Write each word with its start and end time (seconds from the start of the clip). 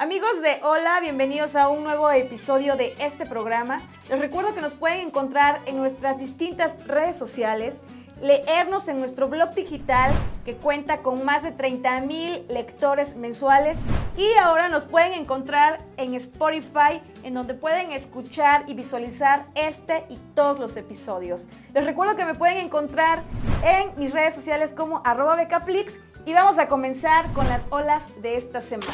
Amigos 0.00 0.40
de 0.42 0.60
Hola, 0.62 1.00
bienvenidos 1.00 1.56
a 1.56 1.68
un 1.68 1.82
nuevo 1.82 2.08
episodio 2.08 2.76
de 2.76 2.94
este 3.00 3.26
programa. 3.26 3.82
Les 4.08 4.20
recuerdo 4.20 4.54
que 4.54 4.60
nos 4.60 4.74
pueden 4.74 5.08
encontrar 5.08 5.60
en 5.66 5.76
nuestras 5.76 6.20
distintas 6.20 6.86
redes 6.86 7.18
sociales, 7.18 7.80
leernos 8.20 8.86
en 8.86 9.00
nuestro 9.00 9.28
blog 9.28 9.56
digital 9.56 10.12
que 10.44 10.54
cuenta 10.54 11.02
con 11.02 11.24
más 11.24 11.42
de 11.42 11.50
30 11.50 12.02
mil 12.02 12.46
lectores 12.48 13.16
mensuales 13.16 13.78
y 14.16 14.24
ahora 14.40 14.68
nos 14.68 14.86
pueden 14.86 15.14
encontrar 15.14 15.80
en 15.96 16.14
Spotify 16.14 17.02
en 17.24 17.34
donde 17.34 17.54
pueden 17.54 17.90
escuchar 17.90 18.66
y 18.68 18.74
visualizar 18.74 19.46
este 19.56 20.04
y 20.08 20.16
todos 20.36 20.60
los 20.60 20.76
episodios. 20.76 21.48
Les 21.74 21.84
recuerdo 21.84 22.14
que 22.14 22.24
me 22.24 22.34
pueden 22.34 22.58
encontrar 22.58 23.24
en 23.64 23.98
mis 23.98 24.12
redes 24.12 24.36
sociales 24.36 24.72
como 24.72 25.02
arroba 25.04 25.34
becaflix 25.34 25.94
y 26.28 26.34
vamos 26.34 26.58
a 26.58 26.68
comenzar 26.68 27.32
con 27.32 27.48
las 27.48 27.68
olas 27.70 28.04
de 28.20 28.36
esta 28.36 28.60
semana. 28.60 28.92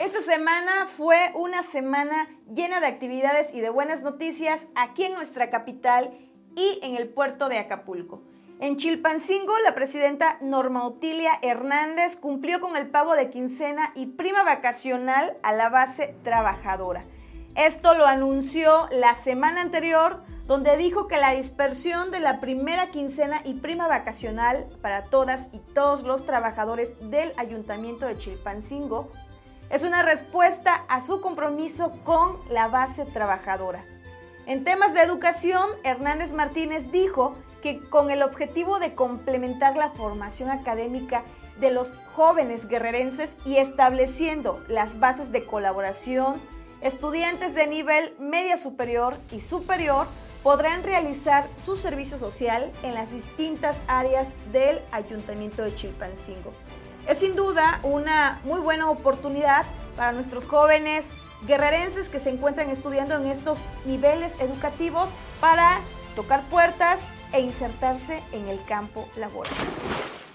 Esta 0.00 0.20
semana 0.20 0.88
fue 0.88 1.16
una 1.36 1.62
semana 1.62 2.28
llena 2.52 2.80
de 2.80 2.88
actividades 2.88 3.54
y 3.54 3.60
de 3.60 3.70
buenas 3.70 4.02
noticias 4.02 4.66
aquí 4.74 5.04
en 5.04 5.14
nuestra 5.14 5.48
capital 5.48 6.10
y 6.56 6.80
en 6.82 6.96
el 6.96 7.08
puerto 7.08 7.48
de 7.48 7.58
Acapulco. 7.58 8.24
En 8.58 8.78
Chilpancingo, 8.78 9.56
la 9.60 9.76
presidenta 9.76 10.38
Norma 10.40 10.84
Otilia 10.84 11.38
Hernández 11.40 12.16
cumplió 12.16 12.60
con 12.60 12.76
el 12.76 12.90
pago 12.90 13.14
de 13.14 13.30
quincena 13.30 13.92
y 13.94 14.06
prima 14.06 14.42
vacacional 14.42 15.36
a 15.44 15.52
la 15.52 15.68
base 15.68 16.16
trabajadora. 16.24 17.04
Esto 17.56 17.94
lo 17.94 18.06
anunció 18.06 18.86
la 18.90 19.14
semana 19.14 19.62
anterior, 19.62 20.22
donde 20.46 20.76
dijo 20.76 21.08
que 21.08 21.16
la 21.16 21.32
dispersión 21.32 22.10
de 22.10 22.20
la 22.20 22.38
primera 22.38 22.90
quincena 22.90 23.40
y 23.44 23.54
prima 23.54 23.88
vacacional 23.88 24.66
para 24.82 25.06
todas 25.06 25.46
y 25.52 25.60
todos 25.72 26.02
los 26.02 26.26
trabajadores 26.26 26.92
del 27.00 27.32
Ayuntamiento 27.38 28.04
de 28.04 28.18
Chilpancingo 28.18 29.10
es 29.70 29.84
una 29.84 30.02
respuesta 30.02 30.84
a 30.90 31.00
su 31.00 31.22
compromiso 31.22 31.92
con 32.04 32.38
la 32.50 32.68
base 32.68 33.06
trabajadora. 33.06 33.86
En 34.44 34.62
temas 34.62 34.92
de 34.92 35.00
educación, 35.00 35.66
Hernández 35.82 36.34
Martínez 36.34 36.92
dijo 36.92 37.36
que 37.62 37.80
con 37.80 38.10
el 38.10 38.22
objetivo 38.22 38.78
de 38.80 38.94
complementar 38.94 39.78
la 39.78 39.92
formación 39.92 40.50
académica 40.50 41.24
de 41.58 41.70
los 41.70 41.94
jóvenes 42.14 42.68
guerrerenses 42.68 43.34
y 43.46 43.56
estableciendo 43.56 44.62
las 44.68 45.00
bases 45.00 45.32
de 45.32 45.46
colaboración, 45.46 46.38
estudiantes 46.80 47.54
de 47.54 47.66
nivel 47.66 48.14
media 48.18 48.56
superior 48.56 49.16
y 49.30 49.40
superior 49.40 50.06
podrán 50.42 50.82
realizar 50.82 51.48
su 51.56 51.76
servicio 51.76 52.18
social 52.18 52.72
en 52.82 52.94
las 52.94 53.10
distintas 53.10 53.78
áreas 53.88 54.28
del 54.52 54.80
Ayuntamiento 54.92 55.62
de 55.62 55.74
Chilpancingo. 55.74 56.52
Es 57.08 57.18
sin 57.18 57.36
duda 57.36 57.80
una 57.82 58.40
muy 58.44 58.60
buena 58.60 58.90
oportunidad 58.90 59.64
para 59.96 60.12
nuestros 60.12 60.46
jóvenes 60.46 61.04
guerrerenses 61.46 62.08
que 62.08 62.18
se 62.18 62.30
encuentran 62.30 62.70
estudiando 62.70 63.16
en 63.16 63.26
estos 63.26 63.60
niveles 63.84 64.38
educativos 64.40 65.08
para 65.40 65.80
tocar 66.14 66.42
puertas 66.44 67.00
e 67.32 67.40
insertarse 67.40 68.22
en 68.32 68.48
el 68.48 68.62
campo 68.64 69.08
laboral. 69.16 69.52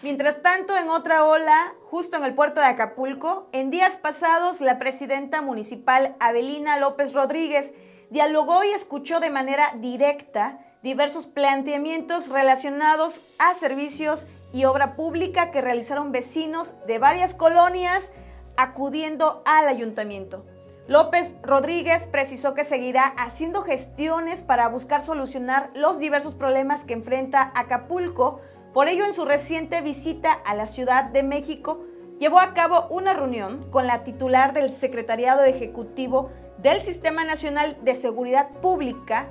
Mientras 0.04 0.42
tanto, 0.42 0.76
en 0.76 0.90
otra 0.90 1.26
ola, 1.26 1.76
justo 1.84 2.18
en 2.18 2.24
el 2.24 2.34
puerto 2.34 2.60
de 2.60 2.66
Acapulco, 2.66 3.48
en 3.52 3.70
días 3.70 3.98
pasados 3.98 4.60
la 4.60 4.80
presidenta 4.80 5.44
municipal 5.44 6.16
Abelina 6.20 6.78
López 6.78 7.14
Rodríguez 7.14 7.72
dialogó 8.10 8.64
y 8.64 8.72
escuchó 8.72 9.20
de 9.20 9.30
manera 9.30 9.74
directa 9.76 10.60
diversos 10.82 11.28
planteamientos 11.28 12.30
relacionados 12.30 13.22
a 13.38 13.54
servicios 13.54 14.26
y 14.52 14.66
obra 14.66 14.96
pública 14.96 15.52
que 15.52 15.62
realizaron 15.62 16.12
vecinos 16.12 16.74
de 16.88 16.98
varias 16.98 17.36
colonias 17.36 18.12
acudiendo 18.58 19.44
al 19.46 19.68
ayuntamiento. 19.68 20.44
López 20.88 21.34
Rodríguez 21.44 22.08
precisó 22.08 22.56
que 22.56 22.64
seguirá 22.64 23.06
haciendo 23.06 23.62
gestiones 23.62 24.42
para 24.42 24.68
buscar 24.68 25.04
solucionar 25.04 25.70
los 25.76 26.00
diversos 26.00 26.34
problemas 26.34 26.86
que 26.86 26.94
enfrenta 26.94 27.52
Acapulco. 27.56 28.42
Por 28.74 28.88
ello, 28.88 29.04
en 29.04 29.14
su 29.14 29.26
reciente 29.26 29.82
visita 29.82 30.32
a 30.32 30.56
la 30.56 30.66
Ciudad 30.66 31.06
de 31.06 31.24
México, 31.24 31.84
llevó 32.20 32.40
a 32.40 32.54
cabo 32.54 32.88
una 32.90 33.14
reunión 33.14 33.70
con 33.70 33.86
la 33.86 34.04
titular 34.04 34.54
del 34.54 34.72
Secretariado 34.72 35.44
Ejecutivo 35.44 36.30
del 36.58 36.82
Sistema 36.82 37.26
Nacional 37.26 37.78
de 37.82 37.96
Seguridad 37.96 38.50
Pública, 38.62 39.28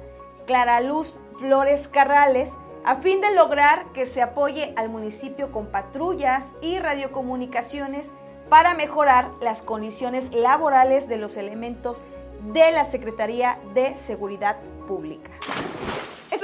Clara 0.46 0.80
Luz 0.82 1.18
Flores 1.38 1.88
Carrales, 1.88 2.50
a 2.84 2.96
fin 2.96 3.20
de 3.22 3.34
lograr 3.34 3.92
que 3.92 4.04
se 4.04 4.20
apoye 4.20 4.74
al 4.76 4.90
municipio 4.90 5.52
con 5.52 5.66
patrullas 5.66 6.52
y 6.60 6.78
radiocomunicaciones 6.78 8.12
para 8.50 8.74
mejorar 8.74 9.30
las 9.40 9.62
condiciones 9.62 10.34
laborales 10.34 11.08
de 11.08 11.16
los 11.16 11.36
elementos 11.36 12.02
de 12.52 12.72
la 12.72 12.84
Secretaría 12.84 13.58
de 13.74 13.96
Seguridad 13.96 14.56
Pública. 14.86 15.30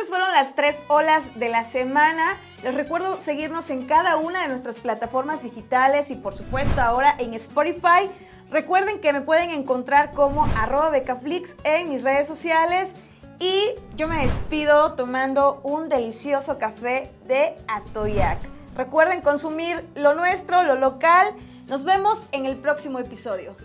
Estas 0.06 0.18
fueron 0.20 0.34
las 0.36 0.54
tres 0.54 0.76
olas 0.86 1.34
de 1.34 1.48
la 1.48 1.64
semana. 1.64 2.36
Les 2.62 2.76
recuerdo 2.76 3.18
seguirnos 3.18 3.70
en 3.70 3.86
cada 3.86 4.18
una 4.18 4.42
de 4.42 4.46
nuestras 4.46 4.78
plataformas 4.78 5.42
digitales 5.42 6.12
y 6.12 6.14
por 6.14 6.32
supuesto 6.32 6.80
ahora 6.80 7.16
en 7.18 7.34
Spotify. 7.34 8.08
Recuerden 8.48 9.00
que 9.00 9.12
me 9.12 9.20
pueden 9.20 9.50
encontrar 9.50 10.12
como 10.12 10.44
arroba 10.58 10.90
becaflix 10.90 11.56
en 11.64 11.88
mis 11.88 12.04
redes 12.04 12.28
sociales 12.28 12.92
y 13.40 13.70
yo 13.96 14.06
me 14.06 14.22
despido 14.22 14.92
tomando 14.92 15.60
un 15.64 15.88
delicioso 15.88 16.56
café 16.56 17.10
de 17.26 17.56
Atoyac. 17.66 18.38
Recuerden 18.76 19.22
consumir 19.22 19.84
lo 19.96 20.14
nuestro, 20.14 20.62
lo 20.62 20.76
local. 20.76 21.34
Nos 21.66 21.82
vemos 21.82 22.22
en 22.30 22.46
el 22.46 22.56
próximo 22.56 23.00
episodio. 23.00 23.56